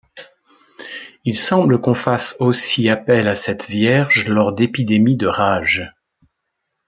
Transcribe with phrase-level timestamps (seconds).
[1.25, 5.93] Il semble qu'on fasse aussi appel à cette Vierge lors d'épidémie de rage.